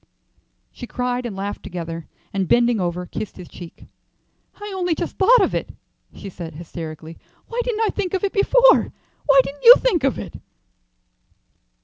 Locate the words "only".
4.75-4.95